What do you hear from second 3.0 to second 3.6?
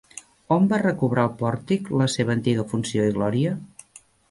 i glòria?